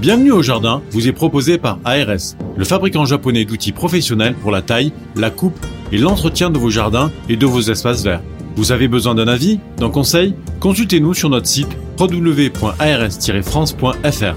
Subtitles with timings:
[0.00, 4.62] Bienvenue au jardin vous est proposé par ARS, le fabricant japonais d'outils professionnels pour la
[4.62, 5.58] taille, la coupe
[5.90, 8.22] et l'entretien de vos jardins et de vos espaces verts.
[8.54, 10.36] Vous avez besoin d'un avis, d'un conseil?
[10.60, 11.66] Consultez-nous sur notre site
[11.98, 14.36] www.ars-france.fr.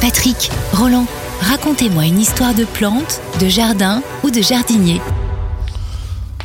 [0.00, 1.06] Patrick, Roland,
[1.42, 5.00] racontez-moi une histoire de plantes, de jardin ou de jardinier.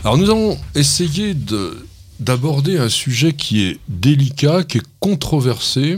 [0.04, 1.36] Alors nous allons essayer
[2.20, 5.98] d'aborder un sujet qui est délicat, qui est controversé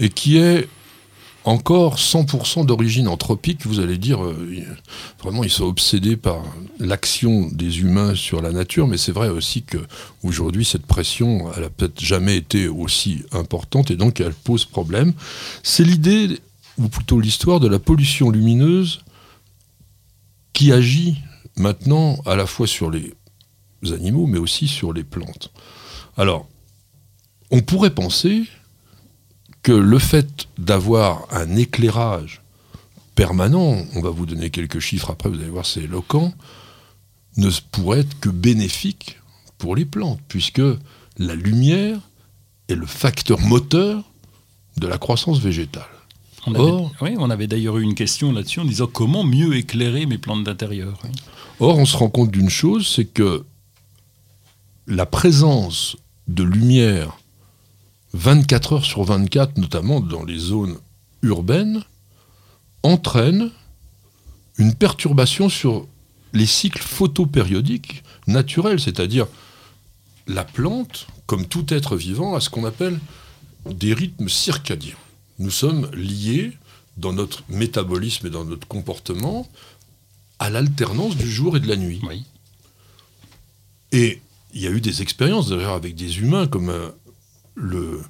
[0.00, 0.66] et qui est
[1.44, 4.36] encore 100% d'origine anthropique, vous allez dire, euh,
[5.22, 6.42] vraiment ils sont obsédés par
[6.78, 9.78] l'action des humains sur la nature, mais c'est vrai aussi que
[10.22, 15.12] aujourd'hui cette pression, elle a peut-être jamais été aussi importante et donc elle pose problème.
[15.62, 16.40] C'est l'idée,
[16.78, 19.00] ou plutôt l'histoire de la pollution lumineuse
[20.52, 21.16] qui agit
[21.56, 23.14] maintenant à la fois sur les
[23.92, 25.50] animaux, mais aussi sur les plantes.
[26.16, 26.46] Alors,
[27.50, 28.44] on pourrait penser
[29.62, 32.42] que le fait d'avoir un éclairage
[33.14, 36.32] permanent, on va vous donner quelques chiffres après, vous allez voir, c'est éloquent,
[37.36, 39.18] ne pourrait être que bénéfique
[39.58, 40.62] pour les plantes, puisque
[41.18, 41.98] la lumière
[42.68, 44.04] est le facteur moteur
[44.76, 45.84] de la croissance végétale.
[46.46, 50.06] On avait, oui, on avait d'ailleurs eu une question là-dessus en disant comment mieux éclairer
[50.06, 50.98] mes plantes d'intérieur?
[51.58, 53.44] Or, on se rend compte d'une chose, c'est que
[54.86, 55.96] la présence
[56.28, 57.19] de lumière
[58.14, 60.76] 24 heures sur 24, notamment dans les zones
[61.22, 61.82] urbaines,
[62.82, 63.50] entraîne
[64.58, 65.86] une perturbation sur
[66.32, 69.26] les cycles photopériodiques naturels, c'est-à-dire
[70.26, 72.98] la plante, comme tout être vivant, a ce qu'on appelle
[73.66, 74.96] des rythmes circadiens.
[75.38, 76.52] Nous sommes liés
[76.96, 79.48] dans notre métabolisme et dans notre comportement
[80.38, 82.00] à l'alternance du jour et de la nuit.
[83.92, 84.20] Et
[84.52, 86.90] il y a eu des expériences d'ailleurs avec des humains comme euh,
[87.54, 88.02] le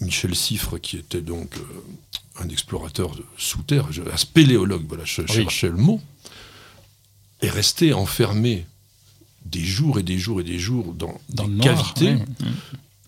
[0.00, 5.68] Michel Siffre, qui était donc euh, un explorateur sous terre, un spéléologue, voilà, je cherchais
[5.68, 6.00] le mot,
[7.40, 8.66] est resté enfermé
[9.44, 12.16] des jours et des jours et des jours dans, des cavités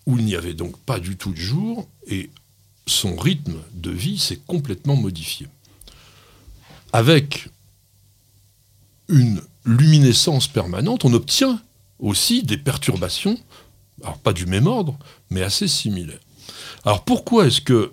[0.06, 2.30] où il n'y avait donc pas du tout de jour et
[2.86, 5.48] son rythme de vie s'est complètement modifié.
[6.92, 7.48] Avec
[9.08, 11.60] une luminescence permanente, on obtient
[11.98, 13.38] aussi des perturbations
[14.02, 14.98] alors pas du même ordre,
[15.30, 16.18] mais assez similaires.
[16.84, 17.92] Alors pourquoi est-ce que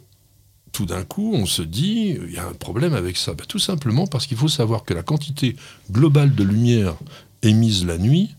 [0.71, 3.33] tout d'un coup on se dit il y a un problème avec ça?
[3.33, 5.55] Ben, Tout simplement parce qu'il faut savoir que la quantité
[5.91, 6.95] globale de lumière
[7.41, 8.35] émise la nuit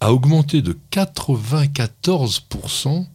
[0.00, 3.06] a augmenté de 94%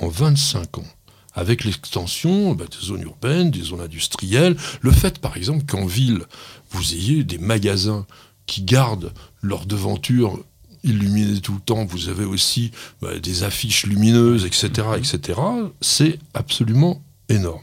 [0.00, 0.86] en 25 ans
[1.34, 6.22] avec l'extension ben, des zones urbaines, des zones industrielles, le fait par exemple qu'en ville,
[6.70, 8.06] vous ayez des magasins
[8.46, 10.44] qui gardent leur devanture
[10.84, 15.40] illuminé tout le temps, vous avez aussi bah, des affiches lumineuses, etc., etc.,
[15.80, 17.62] c'est absolument énorme.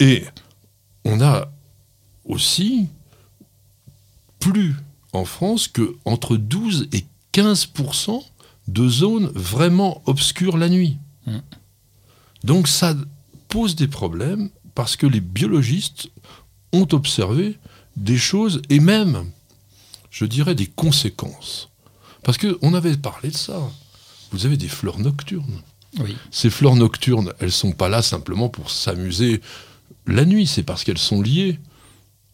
[0.00, 0.24] Et
[1.04, 1.50] on a
[2.24, 2.88] aussi
[4.38, 4.74] plus
[5.12, 8.22] en France que entre 12 et 15%
[8.68, 10.98] de zones vraiment obscures la nuit.
[11.26, 11.38] Mm.
[12.44, 12.96] Donc ça
[13.48, 16.08] pose des problèmes parce que les biologistes
[16.72, 17.58] ont observé
[17.96, 19.30] des choses et même,
[20.10, 21.68] je dirais, des conséquences.
[22.22, 23.60] Parce qu'on avait parlé de ça.
[24.30, 25.60] Vous avez des fleurs nocturnes.
[26.30, 29.42] Ces fleurs nocturnes, elles ne sont pas là simplement pour s'amuser
[30.06, 31.58] la nuit, c'est parce qu'elles sont liées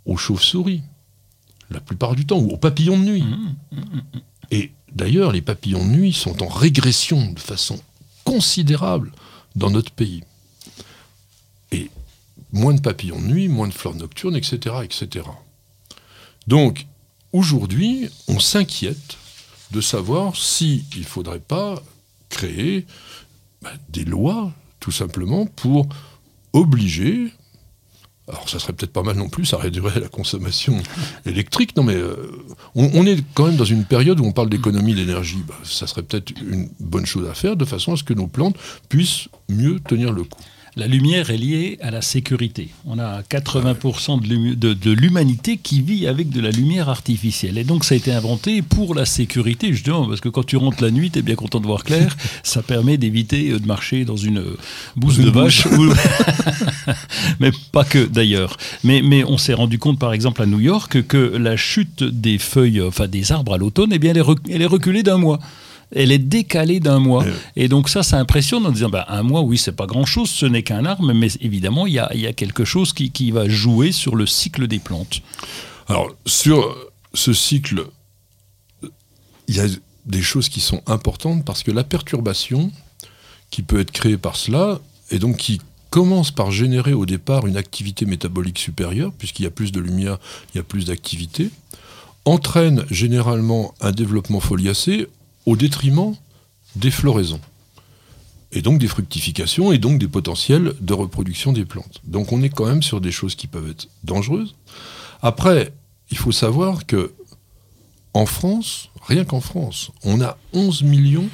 [0.06, 0.82] aux chauves-souris,
[1.70, 3.22] la plupart du temps, ou aux papillons de nuit.
[3.22, 4.20] Mmh, mmh, mmh,
[4.52, 7.78] Et d'ailleurs, les papillons de nuit sont en régression de façon
[8.24, 9.12] considérable
[9.56, 10.22] dans notre pays.
[11.72, 11.90] Et
[12.52, 14.76] moins de papillons de nuit, moins de fleurs nocturnes, etc.
[14.82, 15.26] etc.
[16.46, 16.86] Donc,
[17.32, 19.18] aujourd'hui, on s'inquiète
[19.70, 21.82] de savoir s'il ne faudrait pas
[22.28, 22.86] créer
[23.62, 25.88] bah, des lois, tout simplement, pour
[26.52, 27.32] obliger
[28.28, 30.76] alors ça serait peut-être pas mal non plus, ça réduirait la consommation
[31.26, 31.74] électrique.
[31.76, 32.30] Non mais euh,
[32.74, 35.42] on, est quand même dans une période où on parle d'économie d'énergie.
[35.46, 38.26] Bah, ça serait peut-être une bonne chose à faire de façon à ce que nos
[38.26, 38.56] plantes
[38.88, 40.42] puissent mieux tenir le coup
[40.78, 42.68] la lumière est liée à la sécurité.
[42.86, 47.58] On a 80% de l'humanité qui vit avec de la lumière artificielle.
[47.58, 50.80] Et donc ça a été inventé pour la sécurité, justement, parce que quand tu rentres
[50.80, 52.16] la nuit, tu es bien content de voir clair.
[52.44, 54.56] ça permet d'éviter euh, de marcher dans une euh,
[54.94, 55.66] bouse de vache.
[57.40, 58.56] mais pas que d'ailleurs.
[58.84, 62.38] Mais, mais on s'est rendu compte, par exemple, à New York, que la chute des
[62.38, 64.12] feuilles, enfin des arbres à l'automne, eh bien,
[64.48, 65.40] elle est reculée d'un mois
[65.94, 67.24] elle est décalée d'un mois.
[67.56, 70.46] Et donc ça, ça impressionne en disant, bah, un mois, oui, c'est pas grand-chose, ce
[70.46, 74.26] n'est qu'un arbre, mais évidemment, il y a, quelque chose qui, va jouer sur le
[74.26, 75.22] cycle des plantes.
[75.88, 76.76] Alors, sur
[77.14, 77.86] ce cycle,
[79.48, 79.66] il y a
[80.06, 82.70] des choses qui sont importantes parce que la perturbation
[83.50, 84.80] qui peut être créée par cela,
[85.10, 85.60] et donc qui
[85.90, 90.18] commence par générer au départ une activité métabolique supérieure, puisqu'il y a plus de lumière,
[90.52, 91.50] il y a plus d'activité,
[92.26, 95.08] entraîne généralement un développement foliacé
[95.48, 96.14] au détriment
[96.76, 97.40] des floraisons,
[98.52, 102.02] et donc des fructifications, et donc des potentiels de reproduction des plantes.
[102.04, 104.54] Donc on est quand même sur des choses qui peuvent être dangereuses.
[105.22, 105.72] Après,
[106.10, 107.14] il faut savoir que
[108.12, 111.30] en France, rien qu'en France, on a 11 millions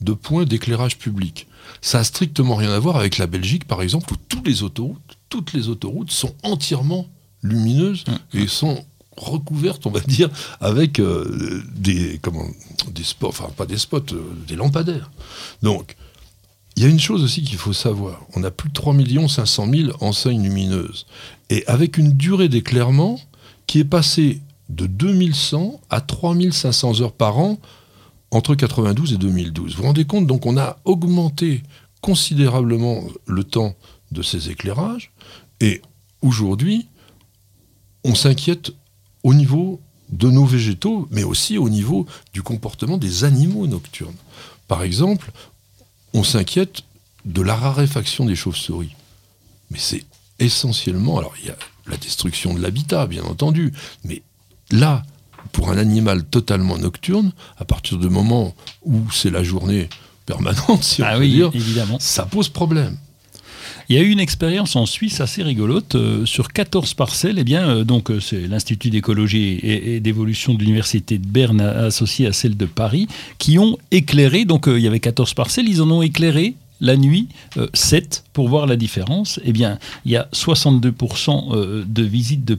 [0.00, 1.46] de points d'éclairage public.
[1.82, 5.18] Ça n'a strictement rien à voir avec la Belgique, par exemple, où toutes les autoroutes,
[5.28, 7.06] toutes les autoroutes sont entièrement
[7.42, 8.38] lumineuses mmh.
[8.38, 8.84] et sont
[9.16, 10.30] recouvertes, on va dire,
[10.60, 12.46] avec euh, des, comment,
[12.92, 15.10] des spots, enfin pas des spots, euh, des lampadaires.
[15.62, 15.96] Donc,
[16.76, 18.22] il y a une chose aussi qu'il faut savoir.
[18.34, 18.94] On a plus de 3
[19.28, 21.06] 500 000 enseignes lumineuses.
[21.50, 23.20] Et avec une durée d'éclairement
[23.66, 27.58] qui est passée de 2100 à 3500 heures par an
[28.30, 29.72] entre 92 et 2012.
[29.72, 30.26] Vous vous rendez compte?
[30.26, 31.62] Donc on a augmenté
[32.00, 33.74] considérablement le temps
[34.10, 35.12] de ces éclairages.
[35.60, 35.80] Et
[36.22, 36.88] aujourd'hui,
[38.04, 38.72] on s'inquiète
[39.24, 39.80] au niveau
[40.10, 44.14] de nos végétaux, mais aussi au niveau du comportement des animaux nocturnes.
[44.68, 45.32] Par exemple,
[46.12, 46.82] on s'inquiète
[47.24, 48.94] de la raréfaction des chauves-souris.
[49.70, 50.04] Mais c'est
[50.38, 51.56] essentiellement, alors il y a
[51.86, 53.72] la destruction de l'habitat, bien entendu,
[54.04, 54.22] mais
[54.70, 55.02] là,
[55.52, 58.54] pour un animal totalement nocturne, à partir du moment
[58.84, 59.88] où c'est la journée
[60.26, 61.98] permanente, si on ah peut dire, évidemment.
[61.98, 62.96] ça pose problème.
[63.88, 67.38] Il y a eu une expérience en Suisse assez rigolote euh, sur 14 parcelles.
[67.38, 72.26] Eh bien, euh, donc euh, c'est l'Institut d'écologie et, d'évolution de l'université de Berne associé
[72.26, 73.08] à celle de Paris
[73.38, 74.46] qui ont éclairé.
[74.46, 76.54] Donc il y avait 14 parcelles, ils en ont éclairé
[76.84, 77.28] la nuit
[77.72, 79.40] 7 pour voir la différence.
[79.44, 82.54] Eh bien, il y a 62% de visites de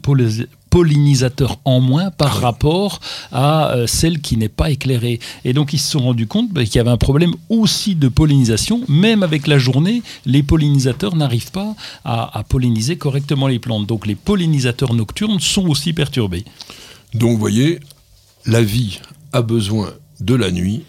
[0.76, 3.00] pollinisateurs en moins par rapport
[3.32, 5.22] à euh, celle qui n'est pas éclairée.
[5.46, 8.10] Et donc ils se sont rendus compte bah, qu'il y avait un problème aussi de
[8.10, 8.82] pollinisation.
[8.90, 13.88] Même avec la journée, les pollinisateurs n'arrivent pas à, polliniser correctement les plantes.
[13.88, 16.44] Donc les pollinisateurs nocturnes sont aussi perturbés.
[17.14, 17.80] Donc vous voyez,
[18.46, 19.00] la vie
[19.32, 20.84] a besoin de la nuit